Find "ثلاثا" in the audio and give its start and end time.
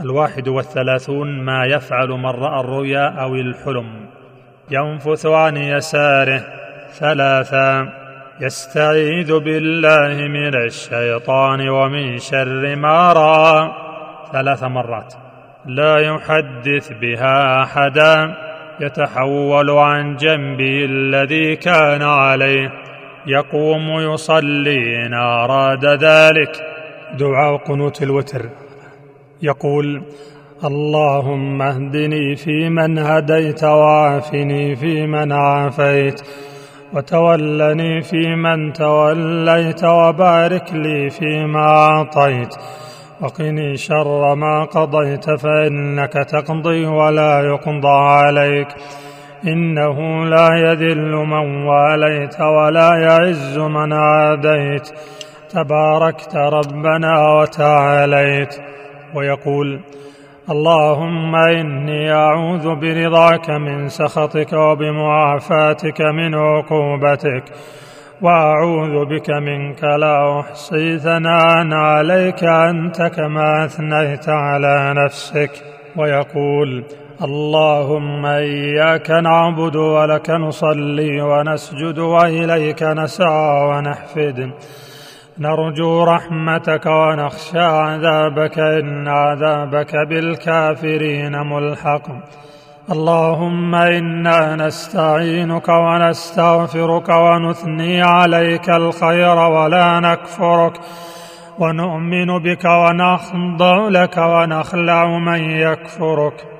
6.92-7.92